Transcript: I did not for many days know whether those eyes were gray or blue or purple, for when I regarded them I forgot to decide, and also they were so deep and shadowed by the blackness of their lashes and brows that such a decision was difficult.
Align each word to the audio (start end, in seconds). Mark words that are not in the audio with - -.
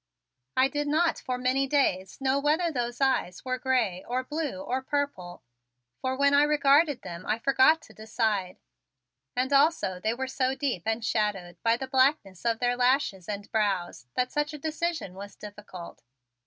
I 0.57 0.67
did 0.67 0.87
not 0.87 1.19
for 1.19 1.37
many 1.37 1.67
days 1.67 2.19
know 2.19 2.39
whether 2.39 2.71
those 2.71 2.99
eyes 3.01 3.45
were 3.45 3.59
gray 3.59 4.03
or 4.07 4.23
blue 4.23 4.59
or 4.59 4.81
purple, 4.81 5.43
for 5.99 6.15
when 6.17 6.33
I 6.33 6.41
regarded 6.41 7.03
them 7.03 7.23
I 7.27 7.37
forgot 7.37 7.83
to 7.83 7.93
decide, 7.93 8.57
and 9.35 9.53
also 9.53 9.99
they 9.99 10.15
were 10.15 10.25
so 10.27 10.55
deep 10.55 10.87
and 10.87 11.05
shadowed 11.05 11.57
by 11.61 11.77
the 11.77 11.85
blackness 11.87 12.45
of 12.45 12.57
their 12.57 12.75
lashes 12.75 13.29
and 13.29 13.51
brows 13.51 14.07
that 14.15 14.31
such 14.31 14.55
a 14.55 14.57
decision 14.57 15.13
was 15.13 15.35
difficult. 15.35 16.01